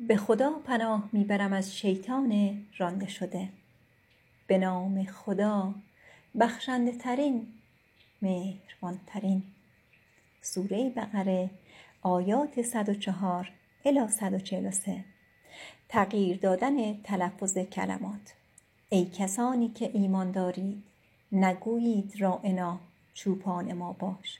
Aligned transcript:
به 0.00 0.16
خدا 0.16 0.50
پناه 0.50 1.08
می‌برم 1.12 1.52
از 1.52 1.76
شیطان 1.76 2.58
رانده 2.78 3.08
شده. 3.08 3.48
به 4.46 4.58
نام 4.58 5.04
خدا 5.04 5.74
بخشنده 6.40 6.92
ترین 6.92 7.46
مهربان 8.22 9.00
ترین 9.06 9.42
سوره 10.42 10.90
بقره 10.90 11.50
آیات 12.02 12.62
104 12.62 13.52
الی 13.84 14.08
143 14.08 15.04
تغییر 15.88 16.36
دادن 16.36 17.02
تلفظ 17.02 17.58
کلمات. 17.58 18.34
ای 18.88 19.04
کسانی 19.04 19.68
که 19.68 19.90
ایمان 19.94 20.30
دارید 20.30 20.82
نگویید 21.32 22.20
رائنا 22.20 22.80
چوپان 23.14 23.72
ما 23.72 23.92
باش. 23.92 24.38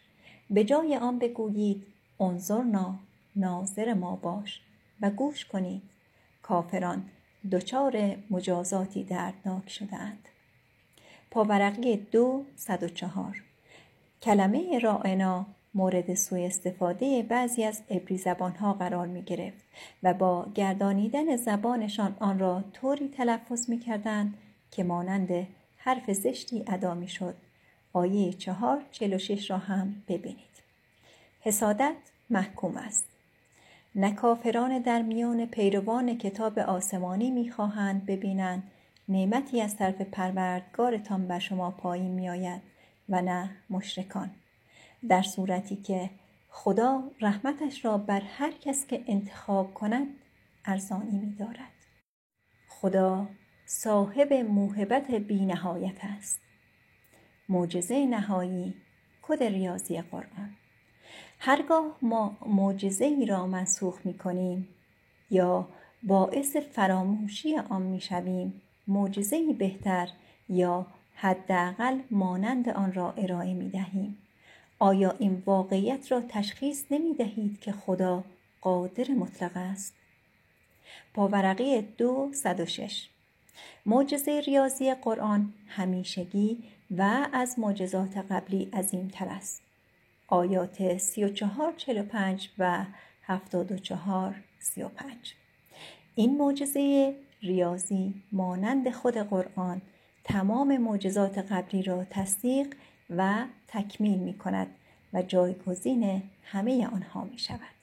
به 0.50 0.64
جای 0.64 0.96
آن 0.96 1.18
بگویید 1.18 1.86
انظرنا 2.20 2.98
ناظر 3.36 3.94
ما 3.94 4.16
باش. 4.16 4.60
و 5.00 5.10
گوش 5.10 5.44
کنید 5.44 5.82
کافران 6.42 7.04
دچار 7.52 8.16
مجازاتی 8.30 9.04
دردناک 9.04 9.70
شدهاند 9.70 10.28
پاورقی 11.30 11.96
دو 11.96 12.44
صد 12.56 12.82
و 12.82 12.88
چهار 12.88 13.42
کلمه 14.22 14.78
رائنا 14.78 15.46
مورد 15.74 16.14
سوء 16.14 16.46
استفاده 16.46 17.22
بعضی 17.22 17.64
از 17.64 17.82
عبری 17.90 18.18
زبانها 18.18 18.72
قرار 18.72 19.06
می 19.06 19.22
گرفت 19.22 19.64
و 20.02 20.14
با 20.14 20.46
گردانیدن 20.54 21.36
زبانشان 21.36 22.16
آن 22.20 22.38
را 22.38 22.64
طوری 22.72 23.08
تلفظ 23.08 23.70
می 23.70 23.78
کردند 23.78 24.34
که 24.70 24.84
مانند 24.84 25.46
حرف 25.76 26.12
زشتی 26.12 26.64
ادا 26.66 26.94
می 26.94 27.08
شد. 27.08 27.34
آیه 27.92 28.32
چهار 28.32 28.82
چل 28.90 29.16
شش 29.16 29.50
را 29.50 29.58
هم 29.58 30.02
ببینید. 30.08 30.62
حسادت 31.40 31.96
محکوم 32.30 32.76
است. 32.76 33.07
نکافران 34.00 34.78
در 34.78 35.02
میان 35.02 35.46
پیروان 35.46 36.18
کتاب 36.18 36.58
آسمانی 36.58 37.30
می‌خواهند 37.30 38.06
ببینند 38.06 38.70
نعمتی 39.08 39.60
از 39.60 39.76
طرف 39.76 40.00
پروردگارتان 40.00 41.28
بر 41.28 41.38
شما 41.38 41.70
پایین 41.70 42.10
میآید 42.10 42.62
و 43.08 43.22
نه 43.22 43.50
مشرکان 43.70 44.30
در 45.08 45.22
صورتی 45.22 45.76
که 45.76 46.10
خدا 46.48 47.10
رحمتش 47.20 47.84
را 47.84 47.98
بر 47.98 48.20
هر 48.20 48.50
کس 48.50 48.86
که 48.86 49.04
انتخاب 49.06 49.74
کند 49.74 50.06
ارزانی 50.64 51.18
می 51.18 51.34
دارد. 51.34 51.72
خدا 52.68 53.28
صاحب 53.66 54.32
موهبت 54.32 55.10
بینهایت 55.10 56.04
است. 56.04 56.40
معجزه 57.48 58.06
نهایی 58.06 58.74
کد 59.22 59.42
ریاضی 59.42 60.00
قرآن 60.00 60.56
هرگاه 61.38 61.96
ما 62.02 62.36
معجزه 62.46 63.04
ای 63.04 63.26
را 63.26 63.46
منسوخ 63.46 63.98
می 64.04 64.18
کنیم 64.18 64.68
یا 65.30 65.68
باعث 66.02 66.56
فراموشی 66.56 67.56
آن 67.56 67.82
می 67.82 68.00
شویم 68.00 68.60
معجزه 68.86 69.52
بهتر 69.52 70.08
یا 70.48 70.86
حداقل 71.14 71.98
مانند 72.10 72.68
آن 72.68 72.92
را 72.92 73.12
ارائه 73.12 73.54
می 73.54 73.70
دهیم 73.70 74.18
آیا 74.78 75.14
این 75.18 75.42
واقعیت 75.46 76.12
را 76.12 76.22
تشخیص 76.28 76.84
نمی 76.90 77.14
دهید 77.14 77.60
که 77.60 77.72
خدا 77.72 78.24
قادر 78.60 79.10
مطلق 79.10 79.52
است؟ 79.54 79.94
پاورقی 81.14 81.82
دو 81.82 82.30
صد 82.32 82.60
و 82.60 82.66
شش 82.66 83.08
معجزه 83.86 84.40
ریاضی 84.40 84.94
قرآن 84.94 85.52
همیشگی 85.68 86.58
و 86.90 87.28
از 87.32 87.58
معجزات 87.58 88.16
قبلی 88.16 88.68
عظیمتر 88.72 89.28
است. 89.28 89.67
آیات 90.28 90.98
سی 90.98 91.24
و 91.24 91.28
چهار 91.28 91.72
چل 91.76 92.00
و 92.00 92.02
پنج 92.02 92.48
و 92.58 92.84
هفتاد 93.22 93.72
و 93.72 93.78
چهار 93.78 94.34
سی 94.58 94.82
و 94.82 94.88
پنج. 94.88 95.34
این 96.14 96.38
معجزه 96.38 97.14
ریاضی 97.42 98.14
مانند 98.32 98.90
خود 98.90 99.14
قرآن 99.14 99.82
تمام 100.24 100.76
معجزات 100.76 101.38
قبلی 101.38 101.82
را 101.82 102.04
تصدیق 102.10 102.74
و 103.10 103.44
تکمیل 103.68 104.18
می 104.18 104.38
کند 104.38 104.66
و 105.12 105.22
جایگزین 105.22 106.22
همه 106.44 106.86
آنها 106.86 107.24
می 107.24 107.38
شود. 107.38 107.78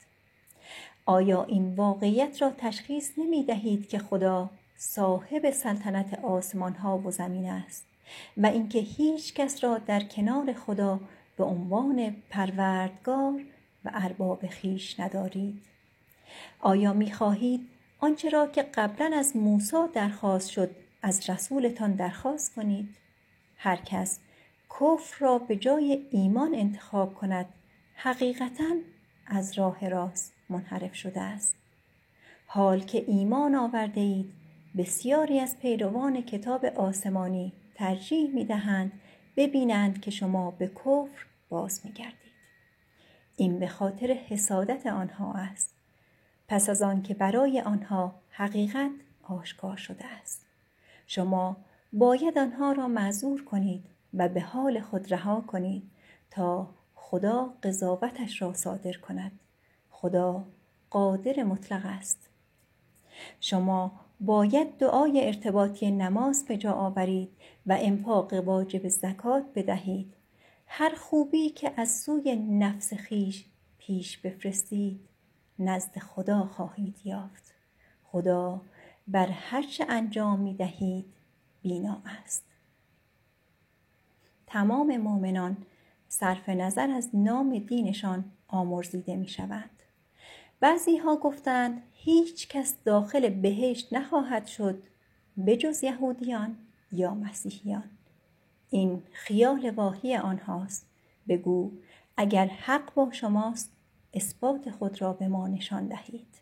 آیا 1.06 1.44
این 1.44 1.74
واقعیت 1.74 2.42
را 2.42 2.52
تشخیص 2.58 3.10
نمی 3.18 3.44
دهید 3.44 3.88
که 3.88 3.98
خدا 3.98 4.50
صاحب 4.76 5.50
سلطنت 5.50 6.24
آسمان 6.24 6.72
ها 6.72 6.98
و 6.98 7.10
زمین 7.10 7.50
است 7.50 7.86
و 8.36 8.46
اینکه 8.46 8.78
هیچ 8.78 9.34
کس 9.34 9.64
را 9.64 9.78
در 9.78 10.00
کنار 10.00 10.52
خدا 10.52 11.00
به 11.36 11.44
عنوان 11.44 12.16
پروردگار 12.30 13.40
و 13.84 13.90
ارباب 13.94 14.46
خیش 14.46 15.00
ندارید. 15.00 15.62
آیا 16.60 16.92
می 16.92 17.12
خواهید 17.12 17.68
آنچه 18.00 18.28
را 18.28 18.46
که 18.46 18.62
قبلا 18.62 19.10
از 19.16 19.36
موسی 19.36 19.76
درخواست 19.94 20.50
شد 20.50 20.70
از 21.02 21.30
رسولتان 21.30 21.92
درخواست 21.92 22.54
کنید؟ 22.54 22.88
هر 23.56 23.76
کس 23.76 24.20
کفر 24.70 25.16
را 25.18 25.38
به 25.38 25.56
جای 25.56 26.06
ایمان 26.10 26.54
انتخاب 26.54 27.14
کند 27.14 27.46
حقیقتا 27.94 28.74
از 29.26 29.58
راه 29.58 29.88
راست 29.88 30.32
منحرف 30.48 30.94
شده 30.94 31.20
است. 31.20 31.56
حال 32.46 32.80
که 32.80 33.04
ایمان 33.06 33.54
آورده 33.54 34.00
اید 34.00 34.32
بسیاری 34.76 35.40
از 35.40 35.58
پیروان 35.58 36.22
کتاب 36.22 36.64
آسمانی 36.64 37.52
ترجیح 37.74 38.34
می 38.34 38.44
دهند 38.44 38.92
ببینند 39.36 40.00
که 40.00 40.10
شما 40.10 40.50
به 40.50 40.68
کفر 40.68 41.26
باز 41.48 41.80
می 41.84 41.92
گردید. 41.92 42.32
این 43.36 43.58
به 43.58 43.68
خاطر 43.68 44.06
حسادت 44.06 44.86
آنها 44.86 45.32
است. 45.32 45.74
پس 46.48 46.68
از 46.68 46.82
آن 46.82 47.02
که 47.02 47.14
برای 47.14 47.60
آنها 47.60 48.14
حقیقت 48.30 48.90
آشکار 49.22 49.76
شده 49.76 50.04
است. 50.04 50.46
شما 51.06 51.56
باید 51.92 52.38
آنها 52.38 52.72
را 52.72 52.88
معذور 52.88 53.44
کنید 53.44 53.84
و 54.14 54.28
به 54.28 54.40
حال 54.40 54.80
خود 54.80 55.12
رها 55.12 55.40
کنید 55.40 55.90
تا 56.30 56.74
خدا 56.94 57.54
قضاوتش 57.62 58.42
را 58.42 58.54
صادر 58.54 58.92
کند. 58.92 59.40
خدا 59.90 60.44
قادر 60.90 61.42
مطلق 61.42 61.82
است. 61.84 62.28
شما 63.40 64.00
باید 64.20 64.76
دعای 64.76 65.26
ارتباطی 65.26 65.90
نماز 65.90 66.44
به 66.44 66.56
جا 66.56 66.72
آورید 66.72 67.28
و 67.66 67.76
انفاق 67.80 68.32
واجب 68.32 68.88
زکات 68.88 69.44
بدهید. 69.54 70.14
هر 70.66 70.94
خوبی 70.94 71.50
که 71.50 71.72
از 71.76 72.00
سوی 72.00 72.36
نفس 72.36 72.94
خیش 72.94 73.44
پیش 73.78 74.18
بفرستید 74.18 75.00
نزد 75.58 75.98
خدا 75.98 76.44
خواهید 76.44 76.96
یافت. 77.04 77.54
خدا 78.04 78.60
بر 79.08 79.26
هرچه 79.26 79.86
انجام 79.88 80.40
می 80.40 80.54
دهید 80.54 81.06
بینا 81.62 82.02
است. 82.04 82.44
تمام 84.46 84.96
مؤمنان 84.96 85.56
صرف 86.08 86.48
نظر 86.48 86.90
از 86.90 87.10
نام 87.14 87.58
دینشان 87.58 88.24
آمرزیده 88.48 89.16
می 89.16 89.28
شوند 89.28 89.75
بعضی 90.60 90.96
ها 90.96 91.16
گفتند 91.16 91.82
هیچ 91.92 92.48
کس 92.48 92.76
داخل 92.84 93.28
بهشت 93.28 93.92
نخواهد 93.92 94.46
شد 94.46 94.82
بجز 95.46 95.84
یهودیان 95.84 96.56
یا 96.92 97.14
مسیحیان. 97.14 97.90
این 98.70 99.02
خیال 99.12 99.70
واهی 99.70 100.16
آنهاست. 100.16 100.86
بگو 101.28 101.72
اگر 102.16 102.46
حق 102.46 102.94
با 102.94 103.10
شماست 103.12 103.70
اثبات 104.14 104.70
خود 104.70 105.02
را 105.02 105.12
به 105.12 105.28
ما 105.28 105.48
نشان 105.48 105.86
دهید. 105.86 106.40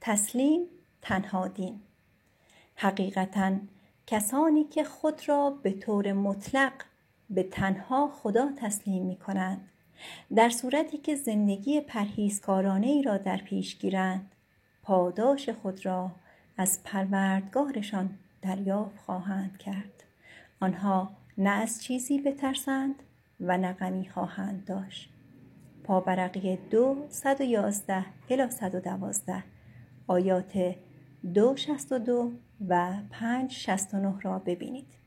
تسلیم 0.00 0.60
تنها 1.02 1.48
دین. 1.48 1.80
حقیقتا 2.76 3.56
کسانی 4.06 4.64
که 4.64 4.84
خود 4.84 5.28
را 5.28 5.50
به 5.50 5.72
طور 5.72 6.12
مطلق 6.12 6.72
به 7.30 7.42
تنها 7.42 8.08
خدا 8.08 8.52
تسلیم 8.56 9.06
می 9.06 9.16
کنند 9.16 9.68
در 10.36 10.48
صورتی 10.48 10.98
که 10.98 11.14
زندگی 11.14 11.80
پرهیزکارانه 11.80 12.86
ای 12.86 13.02
را 13.02 13.16
در 13.16 13.36
پیش 13.36 13.78
گیرند 13.78 14.32
پاداش 14.82 15.48
خود 15.48 15.86
را 15.86 16.10
از 16.56 16.82
پروردگارشان 16.84 18.10
دریافت 18.42 18.98
خواهند 18.98 19.58
کرد. 19.58 20.04
آنها 20.60 21.10
نه 21.38 21.50
از 21.50 21.82
چیزی 21.82 22.20
بترسند 22.20 22.94
و 23.40 23.58
نه 23.58 23.72
غمی 23.72 24.08
خواهند 24.08 24.64
داشت. 24.64 25.10
پاورقی 25.84 26.56
دو 26.56 27.06
صد 27.08 27.40
و 27.40 27.44
یازده 27.44 28.04
الی 28.30 28.50
صد 28.50 28.74
و 28.74 28.80
دوازده 28.80 29.44
آیات 30.06 30.74
دو 31.34 31.56
شست 31.56 31.92
و 31.92 31.98
دو 31.98 32.32
و 32.68 32.92
پنج 33.10 33.52
شست 33.52 33.94
و 33.94 33.96
نه 33.96 34.20
را 34.20 34.38
ببینید. 34.38 34.98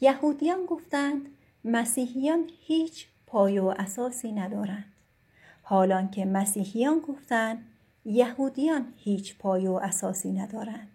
یهودیان 0.00 0.66
گفتند 0.66 1.26
مسیحیان 1.68 2.50
هیچ 2.66 3.06
پای 3.26 3.58
و 3.58 3.74
اساسی 3.78 4.32
ندارند. 4.32 4.92
حالان 5.62 6.10
که 6.10 6.24
مسیحیان 6.24 6.98
گفتند 6.98 7.66
یهودیان 8.04 8.92
هیچ 8.96 9.38
پای 9.38 9.66
و 9.66 9.72
اساسی 9.72 10.32
ندارند. 10.32 10.88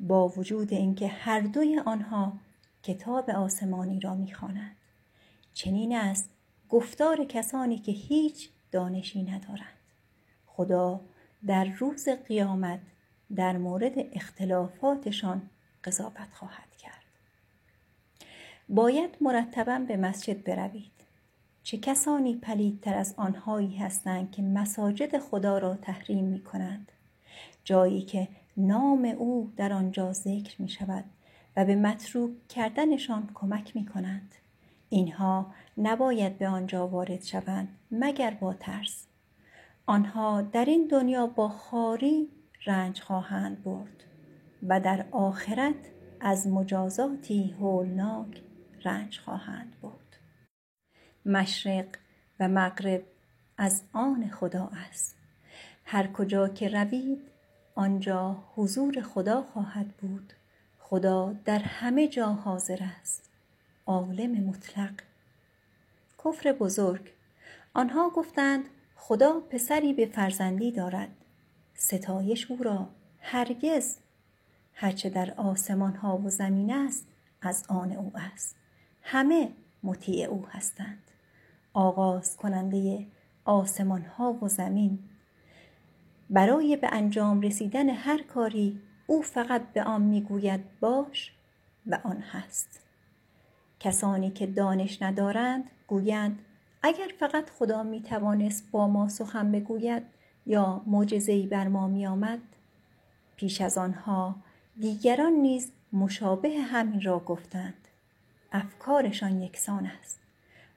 با 0.00 0.28
وجود 0.28 0.72
اینکه 0.72 1.08
هر 1.08 1.40
دوی 1.40 1.78
آنها 1.78 2.32
کتاب 2.82 3.30
آسمانی 3.30 4.00
را 4.00 4.14
می‌خوانند. 4.14 4.76
چنین 5.52 5.96
است 5.96 6.30
گفتار 6.68 7.24
کسانی 7.24 7.78
که 7.78 7.92
هیچ 7.92 8.50
دانشی 8.72 9.22
ندارند. 9.22 9.78
خدا 10.46 11.00
در 11.46 11.64
روز 11.64 12.08
قیامت 12.08 12.80
در 13.36 13.56
مورد 13.56 13.94
اختلافاتشان 14.12 15.50
قضاوت 15.84 16.28
خواهد 16.32 16.76
کرد. 16.78 17.03
باید 18.68 19.16
مرتبا 19.20 19.78
به 19.78 19.96
مسجد 19.96 20.44
بروید 20.44 20.92
چه 21.62 21.78
کسانی 21.78 22.36
پلیدتر 22.36 22.94
از 22.94 23.14
آنهایی 23.16 23.76
هستند 23.76 24.30
که 24.30 24.42
مساجد 24.42 25.18
خدا 25.18 25.58
را 25.58 25.74
تحریم 25.74 26.24
می 26.24 26.40
کنند 26.40 26.92
جایی 27.64 28.02
که 28.02 28.28
نام 28.56 29.04
او 29.04 29.52
در 29.56 29.72
آنجا 29.72 30.12
ذکر 30.12 30.62
می 30.62 30.68
شود 30.68 31.04
و 31.56 31.64
به 31.64 31.76
متروک 31.76 32.48
کردنشان 32.48 33.30
کمک 33.34 33.76
می 33.76 33.86
کنند. 33.86 34.34
اینها 34.88 35.46
نباید 35.78 36.38
به 36.38 36.48
آنجا 36.48 36.88
وارد 36.88 37.22
شوند 37.22 37.68
مگر 37.90 38.30
با 38.30 38.54
ترس. 38.54 39.06
آنها 39.86 40.42
در 40.42 40.64
این 40.64 40.86
دنیا 40.86 41.26
با 41.26 41.48
خاری 41.48 42.28
رنج 42.66 43.00
خواهند 43.00 43.64
برد 43.64 44.04
و 44.68 44.80
در 44.80 45.04
آخرت 45.10 45.74
از 46.20 46.46
مجازاتی 46.46 47.54
هولناک 47.60 48.42
رنج 48.84 49.18
خواهند 49.18 49.76
برد. 49.82 50.16
مشرق 51.26 51.86
و 52.40 52.48
مغرب 52.48 53.02
از 53.58 53.82
آن 53.92 54.28
خدا 54.28 54.70
است. 54.72 55.16
هر 55.84 56.06
کجا 56.06 56.48
که 56.48 56.68
روید 56.68 57.18
آنجا 57.74 58.44
حضور 58.54 59.00
خدا 59.00 59.42
خواهد 59.42 59.88
بود. 59.88 60.32
خدا 60.78 61.34
در 61.44 61.58
همه 61.58 62.08
جا 62.08 62.26
حاضر 62.26 62.78
است. 63.00 63.30
عالم 63.86 64.30
مطلق. 64.30 64.94
کفر 66.24 66.52
بزرگ. 66.52 67.12
آنها 67.74 68.10
گفتند 68.10 68.64
خدا 68.96 69.40
پسری 69.40 69.92
به 69.92 70.06
فرزندی 70.06 70.72
دارد. 70.72 71.10
ستایش 71.74 72.50
او 72.50 72.62
را 72.62 72.88
هرگز. 73.20 73.98
هرچه 74.74 75.10
در 75.10 75.34
آسمان 75.36 75.96
ها 75.96 76.18
و 76.18 76.28
زمین 76.28 76.72
است 76.72 77.06
از 77.42 77.64
آن 77.68 77.92
او 77.92 78.12
است. 78.14 78.56
همه 79.06 79.48
مطیع 79.82 80.28
او 80.28 80.46
هستند. 80.50 81.02
آغاز 81.72 82.36
کننده 82.36 83.06
آسمان 83.44 84.02
ها 84.02 84.32
و 84.32 84.48
زمین. 84.48 84.98
برای 86.30 86.76
به 86.76 86.88
انجام 86.92 87.40
رسیدن 87.40 87.90
هر 87.90 88.22
کاری 88.22 88.80
او 89.06 89.22
فقط 89.22 89.72
به 89.72 89.82
آن 89.82 90.02
می‌گوید 90.02 90.60
باش 90.80 91.32
و 91.86 91.98
آن 92.04 92.20
هست. 92.20 92.80
کسانی 93.80 94.30
که 94.30 94.46
دانش 94.46 95.02
ندارند 95.02 95.70
گویند 95.86 96.38
اگر 96.82 97.08
فقط 97.18 97.50
خدا 97.50 97.82
می 97.82 98.02
توانست 98.02 98.70
با 98.70 98.88
ما 98.88 99.08
سخن 99.08 99.52
بگوید 99.52 100.02
یا 100.46 100.82
معجزهای 100.86 101.46
بر 101.46 101.68
ما 101.68 101.88
می 101.88 102.06
آمد 102.06 102.38
پیش 103.36 103.60
از 103.60 103.78
آنها 103.78 104.36
دیگران 104.80 105.32
نیز 105.32 105.72
مشابه 105.92 106.60
همین 106.60 107.00
را 107.00 107.18
گفتند. 107.18 107.83
افکارشان 108.54 109.42
یکسان 109.42 109.86
است. 109.86 110.20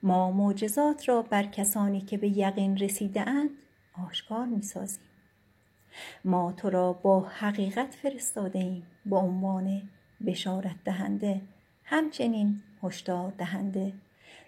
ما 0.02 0.30
معجزات 0.30 1.08
را 1.08 1.22
بر 1.22 1.42
کسانی 1.42 2.00
که 2.00 2.16
به 2.16 2.38
یقین 2.38 2.76
رسیده 2.76 3.28
اند 3.28 3.50
آشکار 4.06 4.46
می 4.46 4.62
سازیم. 4.62 5.04
ما 6.24 6.52
تو 6.52 6.70
را 6.70 6.92
با 6.92 7.20
حقیقت 7.20 7.94
فرستاده 7.94 8.58
ایم 8.58 8.86
به 9.06 9.16
عنوان 9.16 9.82
بشارت 10.26 10.76
دهنده 10.84 11.40
همچنین 11.84 12.62
هشدار 12.82 13.32
دهنده. 13.38 13.92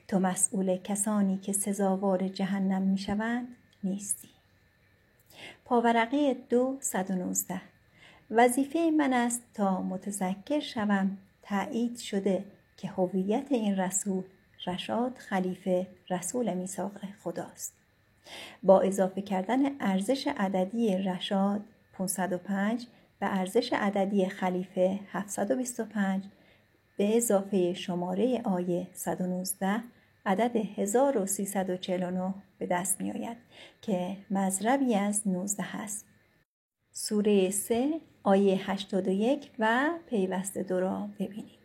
تو 0.09 0.19
مسئول 0.19 0.77
کسانی 0.77 1.39
که 1.39 1.53
سزاوار 1.53 2.29
جهنم 2.29 2.83
می 2.83 2.99
شوند 2.99 3.49
نیستی. 3.85 4.29
پاورقی 5.65 6.35
دو 6.35 6.77
صد 6.81 7.11
و 7.11 7.15
نوزده. 7.15 7.61
وظیفه 8.31 8.91
من 8.99 9.13
است 9.13 9.43
تا 9.55 9.83
متذکر 9.83 10.61
شوم 10.61 11.19
تایید 11.43 11.99
شده 11.99 12.45
که 12.81 12.89
هویت 12.89 13.47
این 13.51 13.77
رسول 13.77 14.23
رشاد 14.67 15.19
خلیفه 15.19 15.87
رسول 16.11 16.55
میثاق 16.55 16.93
خداست 17.25 17.75
با 18.63 18.81
اضافه 18.81 19.23
کردن 19.23 19.81
ارزش 19.81 20.29
عددی 20.37 20.97
رشاد 20.97 21.61
505 21.93 22.87
و 23.21 23.29
ارزش 23.31 23.73
عددی 23.73 24.29
خلیفه 24.29 25.01
725 25.13 26.25
به 26.97 27.17
اضافه 27.17 27.75
شماره 27.75 28.41
آیه 28.45 28.87
119 28.93 29.83
عدد 30.27 30.57
1349 30.57 32.35
به 32.59 32.67
دست 32.67 33.01
می 33.01 33.13
آید 33.13 33.37
که 33.83 34.17
مذربی 34.31 34.95
از 34.95 35.29
19 35.29 35.77
است. 35.77 36.07
سوره 36.93 37.51
3 37.51 38.01
آیه 38.23 38.71
81 38.71 39.51
و 39.59 39.91
پیوسته 40.07 40.63
دو 40.63 40.81
را 40.81 41.09
ببینید. 41.19 41.60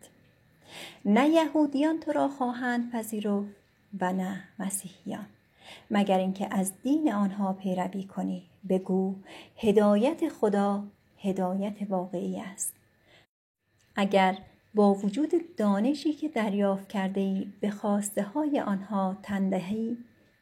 نه 1.04 1.28
یهودیان 1.28 2.00
تو 2.00 2.12
را 2.12 2.28
خواهند 2.28 2.92
پذیرفت 2.92 3.56
و 4.00 4.12
نه 4.12 4.42
مسیحیان. 4.58 5.26
مگر 5.90 6.18
اینکه 6.18 6.48
از 6.50 6.72
دین 6.82 7.12
آنها 7.12 7.52
پیروی 7.52 8.04
کنی 8.04 8.42
بگو 8.68 9.14
هدایت 9.56 10.28
خدا 10.28 10.84
هدایت 11.18 11.76
واقعی 11.88 12.40
است. 12.40 12.74
اگر 13.96 14.38
با 14.74 14.94
وجود 14.94 15.56
دانشی 15.56 16.12
که 16.12 16.28
دریافت 16.28 16.88
کرده 16.88 17.20
ای 17.20 17.46
به 17.60 17.70
خواسته 17.70 18.22
های 18.22 18.60
آنها 18.60 19.16
تندهی 19.22 19.96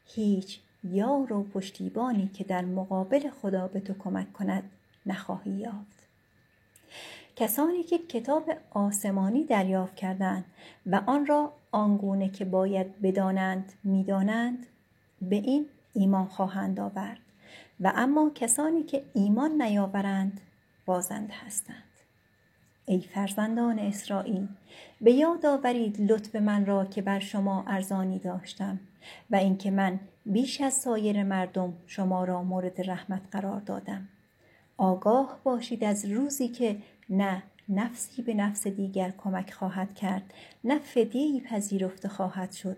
هیچ 0.06 0.60
یار 0.84 1.32
و 1.32 1.42
پشتیبانی 1.42 2.30
که 2.34 2.44
در 2.44 2.64
مقابل 2.64 3.30
خدا 3.30 3.68
به 3.68 3.80
تو 3.80 3.94
کمک 3.94 4.32
کند 4.32 4.70
نخواهی 5.06 5.50
یافت. 5.50 6.08
کسانی 7.36 7.82
که 7.82 7.98
کتاب 7.98 8.50
آسمانی 8.70 9.44
دریافت 9.44 9.94
کردند 9.94 10.44
و 10.86 11.00
آن 11.06 11.26
را 11.26 11.52
آنگونه 11.72 12.28
که 12.28 12.44
باید 12.44 13.00
بدانند 13.02 13.72
می‌دانند 13.84 14.66
به 15.22 15.36
این 15.36 15.66
ایمان 15.94 16.24
خواهند 16.24 16.80
آورد. 16.80 17.18
و 17.80 17.92
اما 17.96 18.30
کسانی 18.34 18.82
که 18.82 19.04
ایمان 19.14 19.62
نیاورند 19.62 20.40
بازنده 20.86 21.34
هستند. 21.46 21.82
ای 22.86 23.00
فرزندان 23.00 23.78
اسرائیل 23.78 24.48
به 25.00 25.12
یاد 25.12 25.46
آورید 25.46 26.12
لطف 26.12 26.36
من 26.36 26.66
را 26.66 26.84
که 26.84 27.02
بر 27.02 27.18
شما 27.18 27.64
ارزانی 27.66 28.18
داشتم 28.18 28.80
و 29.30 29.36
اینکه 29.36 29.70
من 29.70 30.00
بیش 30.26 30.60
از 30.60 30.74
سایر 30.74 31.22
مردم 31.22 31.72
شما 31.86 32.24
را 32.24 32.42
مورد 32.42 32.90
رحمت 32.90 33.22
قرار 33.30 33.60
دادم. 33.60 34.08
آگاه 34.76 35.40
باشید 35.44 35.84
از 35.84 36.04
روزی 36.04 36.48
که 36.48 36.76
نه 37.10 37.42
نفسی 37.68 38.22
به 38.22 38.34
نفس 38.34 38.66
دیگر 38.66 39.12
کمک 39.18 39.52
خواهد 39.52 39.94
کرد. 39.94 40.34
نه 40.64 40.78
فدیهی 40.78 41.40
پذیرفته 41.40 42.08
خواهد 42.08 42.52
شد 42.52 42.76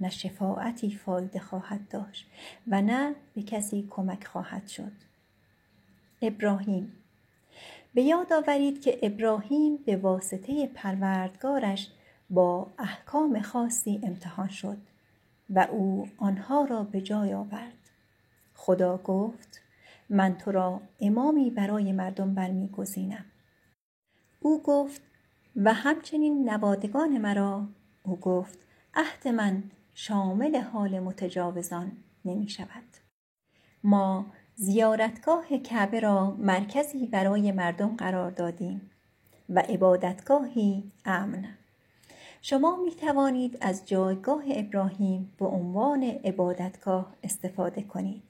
نه 0.00 0.10
شفاعتی 0.10 0.90
فایده 0.90 1.38
خواهد 1.38 1.88
داشت 1.88 2.26
و 2.68 2.82
نه 2.82 3.14
به 3.34 3.42
کسی 3.42 3.86
کمک 3.90 4.26
خواهد 4.26 4.66
شد. 4.68 4.92
ابراهیم 6.22 6.92
به 7.94 8.02
یاد 8.02 8.32
آورید 8.32 8.80
که 8.80 8.98
ابراهیم 9.02 9.76
به 9.76 9.96
واسطه 9.96 10.66
پروردگارش 10.66 11.90
با 12.30 12.66
احکام 12.78 13.40
خاصی 13.42 14.00
امتحان 14.02 14.48
شد 14.48 14.76
و 15.50 15.66
او 15.70 16.08
آنها 16.18 16.64
را 16.64 16.84
به 16.84 17.00
جای 17.00 17.34
آورد. 17.34 17.90
خدا 18.54 18.96
گفت 18.96 19.60
من 20.08 20.34
تو 20.34 20.52
را 20.52 20.80
امامی 21.00 21.50
برای 21.50 21.92
مردم 21.92 22.34
برمیگزینم. 22.34 23.24
او 24.40 24.62
گفت 24.62 25.02
و 25.56 25.72
همچنین 25.72 26.50
نوادگان 26.50 27.18
مرا 27.18 27.68
او 28.02 28.16
گفت 28.16 28.58
عهد 28.94 29.28
من 29.28 29.62
شامل 29.94 30.56
حال 30.56 31.00
متجاوزان 31.00 31.92
نمی 32.24 32.48
شود. 32.48 32.84
ما 33.84 34.26
زیارتگاه 34.54 35.58
کعبه 35.58 36.00
را 36.00 36.30
مرکزی 36.30 37.06
برای 37.06 37.52
مردم 37.52 37.96
قرار 37.96 38.30
دادیم 38.30 38.90
و 39.48 39.58
عبادتگاهی 39.58 40.92
امن. 41.04 41.44
شما 42.42 42.76
می 42.84 42.90
توانید 42.90 43.58
از 43.60 43.88
جایگاه 43.88 44.42
ابراهیم 44.50 45.32
به 45.38 45.46
عنوان 45.46 46.02
عبادتگاه 46.02 47.14
استفاده 47.22 47.82
کنید. 47.82 48.22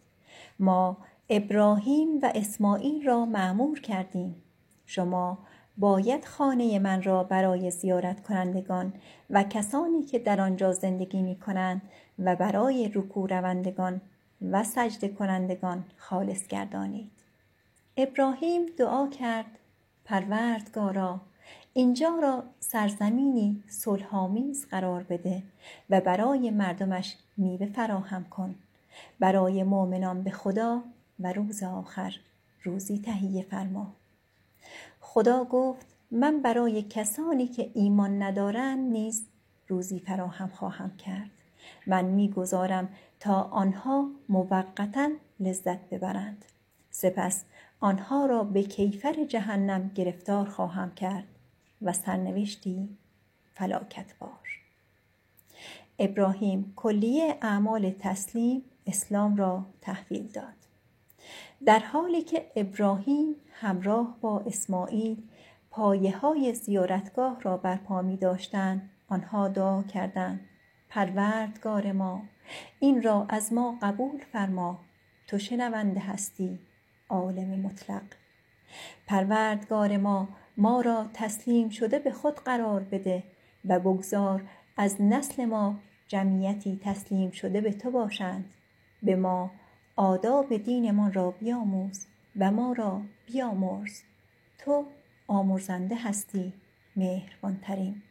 ما 0.59 0.97
ابراهیم 1.31 2.19
و 2.23 2.33
اسماعیل 2.35 3.07
را 3.07 3.25
معمور 3.25 3.81
کردیم. 3.81 4.43
شما 4.87 5.39
باید 5.79 6.25
خانه 6.25 6.79
من 6.79 7.03
را 7.03 7.25
برای 7.25 7.71
زیارت 7.71 8.23
کنندگان 8.23 8.93
و 9.31 9.43
کسانی 9.43 10.03
که 10.03 10.19
در 10.19 10.41
آنجا 10.41 10.73
زندگی 10.73 11.23
می 11.23 11.37
کنند 11.37 11.83
و 12.19 12.37
برای 12.37 12.91
رکوع 12.95 13.39
روندگان 13.39 14.01
و 14.43 14.65
سجده 14.65 15.09
کنندگان 15.09 15.85
خالص 15.97 16.47
گردانید. 16.47 17.11
ابراهیم 17.97 18.67
دعا 18.77 19.09
کرد 19.09 19.59
پروردگارا 20.05 21.21
اینجا 21.75 22.19
را 22.23 22.45
سرزمینی 22.61 23.63
صلحآمیز 23.69 24.67
قرار 24.67 25.03
بده 25.03 25.43
و 25.91 26.01
برای 26.01 26.51
مردمش 26.51 27.17
میوه 27.37 27.67
فراهم 27.67 28.25
کن 28.25 28.55
برای 29.21 29.63
مؤمنان 29.63 30.23
به 30.23 30.31
خدا 30.31 30.83
و 31.21 31.33
روز 31.33 31.63
آخر 31.63 32.15
روزی 32.65 32.99
تهیه 32.99 33.43
فرما 33.43 33.93
خدا 35.19 35.45
گفت 35.45 35.87
من 36.11 36.43
برای 36.43 36.83
کسانی 36.83 37.47
که 37.47 37.71
ایمان 37.75 38.23
ندارند 38.23 38.93
نیز 38.93 39.27
روزی 39.69 39.99
فراهم 40.01 40.49
خواهم 40.49 40.97
کرد. 40.97 41.31
من 41.87 42.05
می‌گذارم 42.05 42.89
تا 43.21 43.43
آنها 43.43 44.11
موقتا 44.29 45.11
لذت 45.41 45.89
ببرند. 45.89 46.45
سپس 46.91 47.45
آنها 47.81 48.27
را 48.27 48.45
به 48.45 48.63
کیفر 48.63 49.25
جهنم 49.25 49.91
گرفتار 49.95 50.49
خواهم 50.49 50.95
کرد 50.95 51.27
و 51.83 51.93
سرنوشتی 51.93 52.89
فلاکت 53.55 54.19
بار. 54.19 54.49
ابراهیم 55.99 56.73
کلیه 56.77 57.39
اعمال 57.43 57.91
تسلیم 57.99 58.63
اسلام 58.87 59.37
را 59.37 59.67
تحویل 59.81 60.27
داد. 60.27 60.58
در 61.65 61.79
حالی 61.79 62.23
که 62.23 62.51
ابراهیم 62.57 63.37
همراه 63.53 64.19
با 64.21 64.41
اسماعیل 64.41 65.23
پایه 65.71 66.19
های 66.19 66.55
زیارتگاه 66.55 67.41
را 67.43 67.57
برپا 67.57 68.03
می 68.03 68.17
داشتند 68.17 68.91
آنها 69.09 69.49
دعا 69.49 69.83
کردند 69.83 70.41
پروردگار 70.89 71.93
ما 71.93 72.23
این 72.81 73.03
را 73.03 73.27
از 73.29 73.53
ما 73.53 73.79
قبول 73.83 74.19
فرما 74.33 74.79
تو 75.27 75.39
شنونده 75.39 76.01
هستی 76.01 76.59
عالم 77.09 77.61
مطلق. 77.61 78.03
پروردگار 79.07 79.97
ما 79.97 80.29
ما 80.57 80.81
را 80.81 81.07
تسلیم 81.15 81.69
شده 81.69 81.99
به 81.99 82.13
خود 82.13 82.35
قرار 82.35 82.81
بده 82.81 83.23
و 83.65 83.81
بگذار 83.81 84.43
از 84.77 84.97
نسل 85.01 85.45
ما 85.45 85.77
جمعیتی 86.09 86.81
تسلیم 86.85 87.31
شده 87.31 87.61
به 87.61 87.73
تو 87.73 87.91
باشند 87.91 88.45
به 89.03 89.17
ما 89.17 89.51
آداب 89.99 90.57
دینمان 90.57 91.13
را 91.13 91.31
بیاموز 91.31 92.07
و 92.37 92.51
ما 92.51 92.73
را 92.73 93.03
بیامرز. 93.27 94.01
تو 94.59 94.87
آمرزنده 95.27 95.97
هستی 95.97 96.53
مهربانترین. 96.97 98.03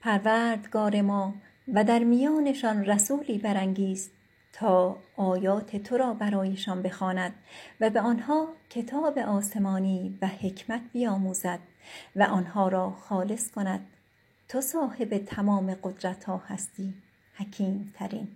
پروردگار 0.00 1.00
ما 1.00 1.34
و 1.74 1.84
در 1.84 1.98
میانشان 1.98 2.84
رسولی 2.84 3.38
برانگیز 3.38 4.10
تا 4.52 4.96
آیات 5.16 5.76
تو 5.76 5.96
را 5.96 6.14
برایشان 6.14 6.82
بخواند 6.82 7.34
و 7.80 7.90
به 7.90 8.00
آنها 8.00 8.48
کتاب 8.70 9.18
آسمانی 9.18 10.18
و 10.22 10.26
حکمت 10.26 10.82
بیاموزد 10.92 11.60
و 12.16 12.22
آنها 12.22 12.68
را 12.68 12.90
خالص 12.90 13.50
کند. 13.50 13.86
تو 14.48 14.60
صاحب 14.60 15.18
تمام 15.18 15.74
قدرت 15.74 16.24
ها 16.24 16.36
هستی 16.36 16.94
حکیم 17.34 17.92
ترین 17.94 18.28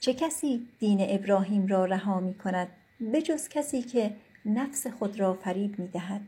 چه 0.00 0.14
کسی 0.14 0.68
دین 0.78 0.98
ابراهیم 1.00 1.66
را 1.66 1.84
رها 1.84 2.20
می 2.20 2.34
کند 2.34 2.68
بجز 3.12 3.48
کسی 3.48 3.82
که 3.82 4.16
نفس 4.44 4.86
خود 4.86 5.20
را 5.20 5.34
فریب 5.34 5.78
می 5.78 5.88
دهد؟ 5.88 6.22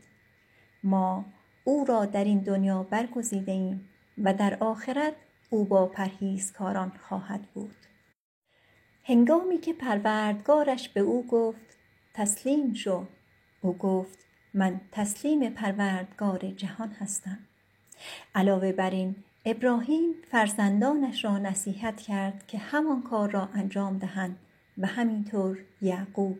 ما 0.83 1.25
او 1.63 1.85
را 1.85 2.05
در 2.05 2.23
این 2.23 2.39
دنیا 2.39 2.83
برگزیده 2.83 3.51
ایم 3.51 3.89
و 4.17 4.33
در 4.33 4.57
آخرت 4.59 5.13
او 5.49 5.65
با 5.65 5.85
پرهیزکاران 5.85 6.91
خواهد 7.01 7.41
بود. 7.41 7.75
هنگامی 9.03 9.57
که 9.57 9.73
پروردگارش 9.73 10.89
به 10.89 10.99
او 10.99 11.27
گفت 11.27 11.77
تسلیم 12.13 12.73
شو. 12.73 13.05
او 13.61 13.77
گفت 13.77 14.25
من 14.53 14.81
تسلیم 14.91 15.49
پروردگار 15.49 16.39
جهان 16.39 16.89
هستم. 16.89 17.39
علاوه 18.35 18.71
بر 18.71 18.89
این 18.89 19.15
ابراهیم 19.49 20.13
فرزندانش 20.31 21.25
را 21.25 21.37
نصیحت 21.37 22.01
کرد 22.01 22.47
که 22.47 22.57
همان 22.57 23.01
کار 23.01 23.31
را 23.31 23.49
انجام 23.53 23.97
دهند 23.97 24.37
و 24.77 24.87
همینطور 24.87 25.57
یعقوب 25.81 26.37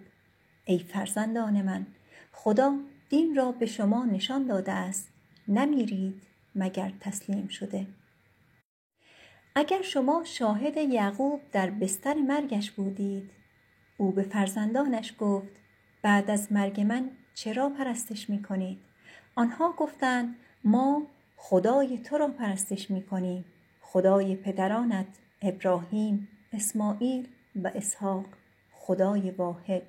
ای 0.66 0.80
فرزندان 0.80 1.62
من 1.62 1.86
خدا 2.32 2.78
دین 3.10 3.36
را 3.36 3.52
به 3.52 3.66
شما 3.66 4.06
نشان 4.06 4.46
داده 4.46 4.72
است 4.72 5.10
نمیرید 5.48 6.22
مگر 6.56 6.94
تسلیم 7.00 7.48
شده 7.48 7.88
اگر 9.56 9.82
شما 9.82 10.24
شاهد 10.24 10.78
یعقوب 10.78 11.42
در 11.52 11.70
بستر 11.70 12.14
مرگش 12.14 12.72
بودید 12.72 13.30
او 13.98 14.12
به 14.12 14.24
فرزندانش 14.24 15.14
گفت 15.20 15.56
بعد 16.02 16.30
از 16.30 16.52
مرگ 16.52 16.82
من 16.82 17.10
چرا 17.34 17.70
پرستش 17.70 18.30
می 18.30 18.44
کنید؟ 18.44 18.80
آنها 19.36 19.72
گفتند 19.72 20.36
ما 20.64 21.08
خدای 21.38 21.98
تو 21.98 22.18
را 22.18 22.28
پرستش 22.28 22.92
می 22.92 23.04
کنیم 23.04 23.46
خدای 23.82 24.36
پدرانت 24.36 25.08
ابراهیم 25.42 26.28
اسماعیل 26.54 27.28
و 27.56 27.72
اسحاق 27.76 28.26
خدای 28.74 29.32
واحد. 29.32 29.82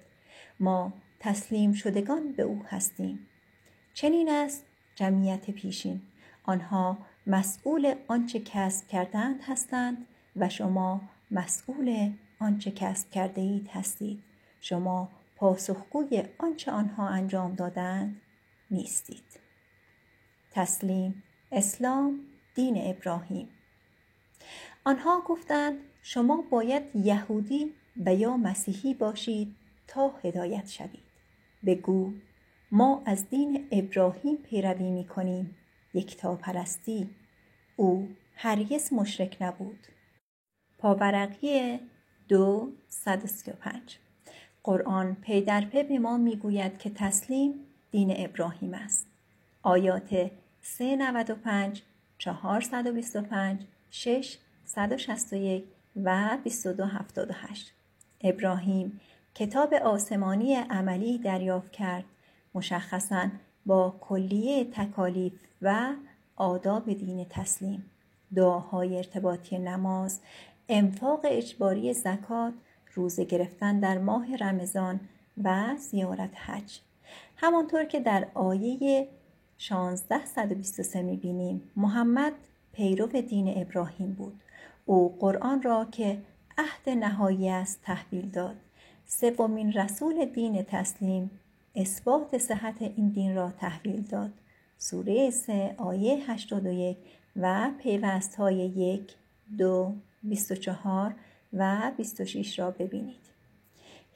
ما 0.60 0.92
تسلیم 1.20 1.72
شدگان 1.72 2.32
به 2.32 2.42
او 2.42 2.62
هستیم. 2.68 3.26
چنین 3.94 4.28
است 4.28 4.64
جمعیت 4.94 5.50
پیشین. 5.50 6.00
آنها 6.44 6.98
مسئول 7.26 7.94
آنچه 8.08 8.40
کسب 8.40 8.88
کردند 8.88 9.40
هستند 9.42 10.06
و 10.36 10.48
شما 10.48 11.00
مسئول 11.30 12.12
آنچه 12.40 12.70
کسب 12.70 13.10
کرده 13.10 13.40
اید 13.40 13.68
هستید. 13.68 14.22
شما 14.60 15.08
پاسخگوی 15.36 16.22
آنچه 16.38 16.70
آنها 16.70 17.08
انجام 17.08 17.54
دادند 17.54 18.20
نیستید. 18.70 19.40
تسلیم 20.50 21.22
اسلام 21.52 22.20
دین 22.54 22.74
ابراهیم. 22.78 23.48
آنها 24.84 25.20
گفتند 25.20 25.78
شما 26.02 26.44
باید 26.50 26.82
یهودی 26.96 27.74
و 28.06 28.14
یا 28.14 28.36
مسیحی 28.36 28.94
باشید 28.94 29.56
تا 29.86 30.14
هدایت 30.24 30.68
شوید. 30.68 31.02
بگو 31.66 32.12
ما 32.72 33.02
از 33.06 33.28
دین 33.30 33.68
ابراهیم 33.72 34.36
پیروی 34.36 34.90
می 34.90 35.04
کنیم 35.04 35.56
یکتا 35.94 36.36
پرستی 36.36 37.10
او 37.76 38.08
هرگز 38.34 38.92
مشرک 38.92 39.36
نبود. 39.40 39.86
پاورقی 40.78 41.80
دو 42.28 42.72
سی 42.88 43.50
و 43.50 43.54
پنج. 43.60 43.98
قرآن 44.62 45.14
پی 45.14 45.40
در 45.40 45.64
پی 45.64 45.82
به 45.82 45.98
ما 45.98 46.16
می‌گوید 46.16 46.78
که 46.78 46.90
تسلیم 46.90 47.54
دین 47.90 48.14
ابراهیم 48.16 48.74
است. 48.74 49.06
آیات 49.62 50.30
395 50.62 51.82
425 52.18 53.60
6 53.90 54.38
161 54.64 55.64
و 55.96 56.38
2278 56.44 57.72
ابراهیم 58.20 59.00
کتاب 59.34 59.74
آسمانی 59.74 60.54
عملی 60.54 61.18
دریافت 61.18 61.72
کرد. 61.72 62.04
مشخصا 62.54 63.28
با 63.66 63.96
کلیه 64.00 64.64
تکالیف 64.64 65.32
و 65.62 65.92
آداب 66.36 66.92
دین 66.92 67.26
تسلیم. 67.30 67.90
دعاهای 68.34 68.96
ارتباطی 68.96 69.58
نماز 69.58 70.20
انفاق 70.68 71.20
اجباری 71.24 71.94
زکات 71.94 72.54
روزه 72.94 73.24
گرفتن 73.24 73.80
در 73.80 73.98
ماه 73.98 74.36
رمضان 74.36 75.00
و 75.44 75.76
زیارت 75.76 76.36
حج. 76.36 76.78
همانطور 77.36 77.84
که 77.84 78.00
در 78.00 78.28
آیه 78.34 79.08
1623 79.58 81.02
می‌بینیم. 81.02 81.62
محمد 81.76 82.32
پیرو 82.72 83.06
دین 83.06 83.52
ابراهیم 83.56 84.12
بود. 84.12 84.40
او 84.86 85.16
قرآن 85.20 85.62
را 85.62 85.84
که 85.84 86.18
عهد 86.58 86.88
نهایی 86.88 87.48
است 87.48 87.80
تحویل 87.82 88.30
داد. 88.30 88.56
سومین 89.06 89.72
رسول 89.72 90.24
دین 90.24 90.62
تسلیم 90.62 91.30
اثبات 91.74 92.38
صحت 92.38 92.82
این 92.82 93.08
دین 93.08 93.34
را 93.34 93.50
تحویل 93.50 94.02
داد. 94.02 94.32
سوره 94.78 95.30
3 95.30 95.74
آیه 95.78 96.30
81 96.30 96.96
و 97.36 97.70
پیوست 97.78 98.36
های 98.36 98.56
1 98.56 99.14
دو 99.58 99.94
24 100.22 101.14
و 101.52 101.92
26 101.96 102.58
را 102.58 102.70
ببینید. 102.70 103.28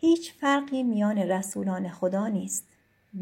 هیچ 0.01 0.33
فرقی 0.33 0.83
میان 0.83 1.19
رسولان 1.19 1.89
خدا 1.89 2.29
نیست. 2.29 2.67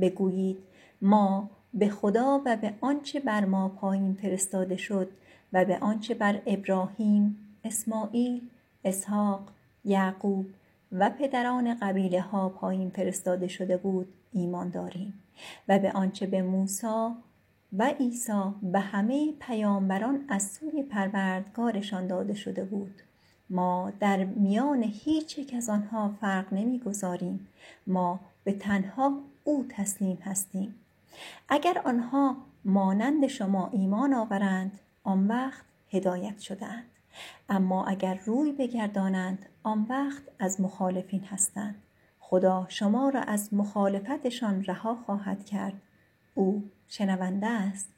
بگویید 0.00 0.58
ما 1.02 1.50
به 1.74 1.88
خدا 1.88 2.42
و 2.46 2.56
به 2.56 2.74
آنچه 2.80 3.20
بر 3.20 3.44
ما 3.44 3.68
پایین 3.68 4.14
فرستاده 4.14 4.76
شد 4.76 5.08
و 5.52 5.64
به 5.64 5.78
آنچه 5.78 6.14
بر 6.14 6.42
ابراهیم 6.46 7.38
اسماعیل 7.64 8.40
اسحاق 8.84 9.40
یعقوب 9.84 10.46
و 10.92 11.10
پدران 11.10 11.74
قبیله 11.74 12.20
ها 12.20 12.48
پایین 12.48 12.90
فرستاده 12.90 13.48
شده 13.48 13.76
بود 13.76 14.08
ایمان 14.32 14.70
داریم 14.70 15.14
و 15.68 15.78
به 15.78 15.92
آنچه 15.92 16.26
به 16.26 16.42
موسی 16.42 17.14
و 17.78 17.94
عیسی 18.00 18.42
و 18.72 18.80
همه 18.80 19.32
پیامبران 19.40 20.24
از 20.28 20.42
سوی 20.42 20.82
پروردگارشان 20.82 22.06
داده 22.06 22.34
شده 22.34 22.64
بود. 22.64 22.94
ما 23.50 23.92
در 24.00 24.24
میان 24.24 24.82
هیچ 24.82 25.38
یک 25.38 25.54
از 25.54 25.68
آنها 25.68 26.14
فرق 26.20 26.52
نمی‌گذاریم. 26.52 27.48
ما 27.86 28.20
به 28.44 28.52
تنها 28.52 29.20
او 29.44 29.66
تسلیم 29.68 30.18
هستیم. 30.22 30.74
اگر 31.48 31.82
آنها 31.84 32.36
مانند 32.64 33.26
شما 33.26 33.70
ایمان 33.72 34.14
آورند 34.14 34.80
آن 35.04 35.28
وقت 35.28 35.64
هدایت 35.90 36.38
شدند 36.38 36.84
اما 37.48 37.86
اگر 37.86 38.14
روی 38.14 38.52
بگردانند 38.52 39.46
آن 39.62 39.86
وقت 39.88 40.22
از 40.38 40.60
مخالفین 40.60 41.24
هستند. 41.24 41.82
خدا 42.20 42.66
شما 42.68 43.08
را 43.08 43.20
از 43.20 43.54
مخالفتشان 43.54 44.64
رها 44.64 44.94
خواهد 44.94 45.44
کرد. 45.44 45.80
او 46.34 46.70
شنونده 46.88 47.46
است 47.46 47.88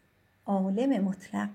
عالم 0.47 1.05
مطلق. 1.05 1.49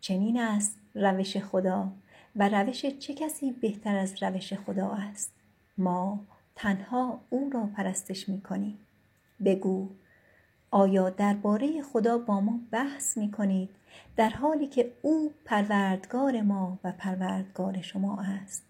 چنین 0.00 0.40
است 0.40 0.78
روش 0.94 1.36
خدا 1.36 1.92
و 2.36 2.48
روش 2.48 2.86
چه 2.86 3.14
کسی 3.14 3.52
بهتر 3.52 3.96
از 3.96 4.22
روش 4.22 4.54
خدا 4.54 4.90
است؟ 4.90 5.32
ما 5.78 6.20
تنها 6.54 7.20
او 7.30 7.50
را 7.54 7.68
پرستش 7.76 8.28
می 8.28 8.40
کنیم 8.40 8.78
بگو 9.44 9.88
آیا 10.70 11.10
درباره 11.10 11.82
خدا 11.82 12.18
با 12.18 12.40
ما 12.40 12.60
بحث 12.70 13.18
می 13.18 13.30
کنید 13.30 13.70
در 14.16 14.30
حالی 14.30 14.66
که 14.66 14.92
او 15.02 15.32
پروردگار 15.44 16.40
ما 16.40 16.78
و 16.84 16.92
پروردگار 16.92 17.82
شما 17.82 18.22
است؟ 18.22 18.62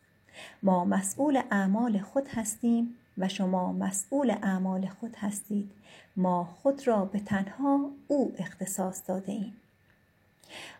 ما 0.62 0.84
مسئول 0.84 1.42
اعمال 1.50 1.98
خود 1.98 2.28
هستیم 2.28 2.94
و 3.18 3.28
شما 3.28 3.72
مسئول 3.72 4.30
اعمال 4.30 4.86
خود 4.86 5.16
هستید. 5.16 5.70
ما 6.16 6.44
خود 6.44 6.86
را 6.86 7.04
به 7.04 7.20
تنها 7.20 7.90
او 8.08 8.32
اختصاص 8.38 9.02
داده 9.08 9.32
ایم. 9.32 9.56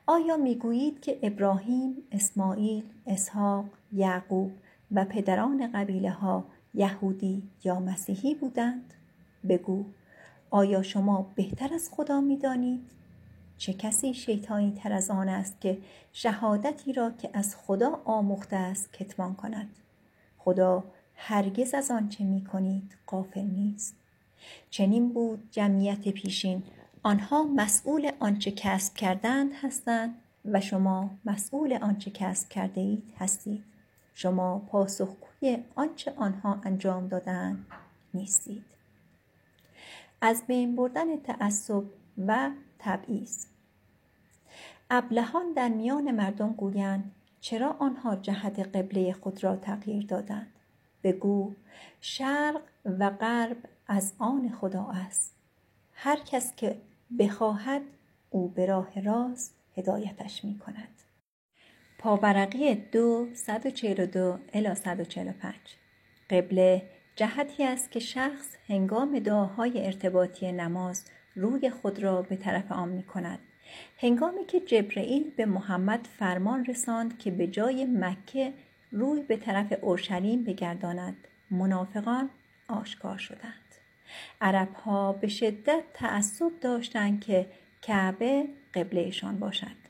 آیا 0.07 0.37
می‌گویید 0.37 1.01
که 1.01 1.19
ابراهیم، 1.23 1.97
اسماعیل، 2.13 2.85
اسحاق، 3.07 3.65
یعقوب 3.93 4.53
و 4.93 5.05
پدران 5.05 5.73
قبیله 5.73 6.11
ها 6.11 6.45
یهودی 6.75 7.43
یا 7.65 7.81
مسیحی 7.81 8.35
بودند؟ 8.35 8.95
بگو. 9.49 9.85
آیا 10.51 10.83
شما 10.83 11.31
بهتر 11.35 11.75
از 11.75 11.91
خدا 11.93 12.21
می‌دانید؟ 12.21 12.91
چه 13.59 13.73
کسی 13.73 14.15
شیطانی 14.15 14.73
تر 14.73 14.93
از 14.93 15.11
آن 15.11 15.29
است 15.29 15.61
که 15.61 15.79
شهادتی 16.13 16.93
را 16.93 17.11
که 17.11 17.31
از 17.33 17.57
خدا 17.57 18.01
آموخته 18.05 18.57
است 18.57 18.93
کتمان 18.93 19.35
کند؟ 19.35 19.69
خدا 20.39 20.85
هرگز 21.15 21.75
از 21.75 21.91
آنچه 21.91 22.25
می 22.25 22.45
کنید 22.45 22.97
قافل 23.07 23.41
نیست. 23.41 23.95
چنین 24.71 25.13
بود 25.13 25.49
جمعیت 25.51 26.09
پیشین. 26.09 26.63
آنها 27.03 27.45
مسئول 27.45 28.11
آنچه 28.21 28.51
کسب 28.51 28.95
کردند 28.95 29.53
هستند 29.63 30.15
و 30.45 30.61
شما 30.61 31.11
مسئول 31.25 31.79
آنچه 31.83 32.11
کسب 32.11 32.49
کرده 32.49 32.81
اید 32.81 33.15
هستید. 33.19 33.65
شما 34.15 34.59
پاسخگوی 34.59 35.59
آنچه 35.75 36.13
آنها 36.17 36.61
انجام 36.65 37.09
دادند 37.09 37.67
نیستید. 38.15 38.65
از 40.21 40.47
بین 40.47 40.77
بردن 40.77 41.17
تعصب 41.17 41.85
و 42.27 42.51
تبعیض. 42.79 43.47
ابلهان 44.91 45.53
در 45.53 45.69
میان 45.69 46.11
مردم 46.11 46.53
گویند 46.53 47.13
چرا 47.41 47.77
آنها 47.79 48.17
جهت 48.17 48.59
قبله 48.59 49.13
خود 49.13 49.45
را 49.45 49.57
تغییر 49.57 50.07
دادند؟ 50.07 50.53
بگو 51.03 51.55
شرق 52.01 52.63
و 52.85 53.11
غرب 53.11 53.57
از 53.87 54.15
آن 54.19 54.49
خدا 54.49 54.89
است. 54.91 55.35
هر 55.93 56.17
کس 56.17 56.57
که 56.57 56.81
بخواهد 57.19 57.83
او 58.31 58.49
به 58.49 58.67
راه 58.67 59.01
راست 59.01 59.55
هدایتش 59.77 60.45
می 60.45 60.59
کند 60.59 61.03
پاورقی 61.99 62.75
دو 62.75 63.29
142 63.35 64.39
الی 64.53 64.75
145 64.75 65.55
قبله 66.31 66.83
جهتی 67.17 67.65
است 67.65 67.91
که 67.91 68.01
شخص 68.01 68.57
هنگام 68.69 69.19
دعاهای 69.19 69.87
ارتباطی 69.87 70.53
نماز 70.53 71.05
روی 71.37 71.71
خود 71.71 72.03
را 72.03 72.23
به 72.23 72.37
طرف 72.37 72.73
آن 72.73 72.89
می 72.89 73.03
کند 73.03 73.39
هنگامی 73.99 74.45
که 74.45 74.61
جبرئیل 74.61 75.31
به 75.37 75.47
محمد 75.47 76.09
فرمان 76.19 76.65
رساند 76.65 77.19
که 77.19 77.31
به 77.31 77.47
جای 77.47 77.85
مکه 77.85 78.53
روی 78.93 79.23
به 79.23 79.37
طرف 79.37 79.73
اورشلیم 79.83 80.45
بگرداند 80.45 81.17
منافقان 81.51 82.31
آشکار 82.69 83.19
شدند. 83.19 83.75
عربها 84.41 85.13
به 85.13 85.29
شدت 85.29 85.83
تعصب 85.95 86.51
داشتند 86.61 87.21
که 87.21 87.47
کعبه 87.83 88.49
قبلهشان 88.75 89.39
باشد. 89.39 89.81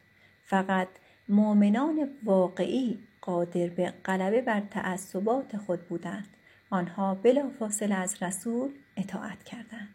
فقط 0.45 0.89
مؤمنان 1.29 2.09
واقعی 2.25 2.99
قادر 3.21 3.69
به 3.69 3.93
غلبه 4.05 4.41
بر 4.41 4.61
تعصبات 4.61 5.57
خود 5.57 5.89
بودند. 5.89 6.29
آنها 6.71 7.15
بلافاصله 7.15 7.95
از 7.95 8.23
رسول 8.23 8.71
اطاعت 8.97 9.45
کردند. 9.45 9.95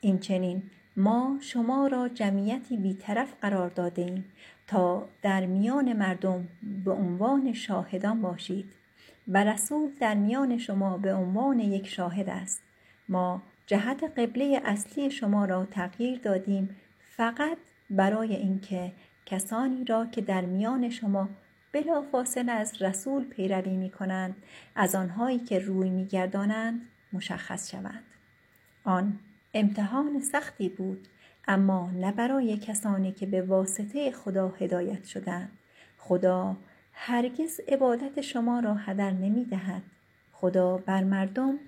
این 0.00 0.18
چنین 0.18 0.62
ما 0.96 1.38
شما 1.40 1.86
را 1.86 2.08
جمعیتی 2.08 2.76
بیطرف 2.76 3.34
قرار 3.40 3.68
داده 3.68 4.02
ایم 4.02 4.24
تا 4.66 5.08
در 5.22 5.46
میان 5.46 5.92
مردم 5.92 6.48
به 6.84 6.90
عنوان 6.90 7.52
شاهدان 7.52 8.22
باشید. 8.22 8.72
و 9.28 9.44
رسول 9.44 9.90
در 10.00 10.14
میان 10.14 10.58
شما 10.58 10.98
به 10.98 11.14
عنوان 11.14 11.60
یک 11.60 11.86
شاهد 11.88 12.28
است. 12.28 12.62
ما 13.08 13.42
جهت 13.66 14.04
قبله 14.04 14.60
اصلی 14.64 15.10
شما 15.10 15.44
را 15.44 15.66
تغییر 15.66 16.18
دادیم 16.18 16.76
فقط 17.16 17.58
برای 17.90 18.36
اینکه 18.36 18.92
کسانی 19.26 19.84
را 19.84 20.06
که 20.06 20.20
در 20.20 20.40
میان 20.40 20.90
شما 20.90 21.28
بلافاصله 21.72 22.52
از 22.52 22.82
رسول 22.82 23.24
پیروی 23.24 23.76
می 23.76 23.90
کنند 23.90 24.36
از 24.74 24.94
آنهایی 24.94 25.38
که 25.38 25.58
روی 25.58 25.90
می 25.90 26.08
مشخص 27.12 27.70
شوند. 27.70 28.04
آن 28.84 29.18
امتحان 29.54 30.20
سختی 30.20 30.68
بود 30.68 31.08
اما 31.48 31.90
نه 31.90 32.12
برای 32.12 32.56
کسانی 32.56 33.12
که 33.12 33.26
به 33.26 33.42
واسطه 33.42 34.12
خدا 34.12 34.48
هدایت 34.48 35.04
شدند. 35.04 35.58
خدا 35.98 36.56
هرگز 36.92 37.60
عبادت 37.68 38.20
شما 38.20 38.60
را 38.60 38.74
هدر 38.74 39.10
نمی 39.10 39.44
دهد 39.44 39.82
خدا 40.32 40.76
بر 40.76 41.04
مردم 41.04 41.58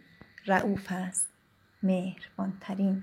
رعوف 0.46 0.86
است. 0.90 1.28
مهربانترین. 1.82 3.02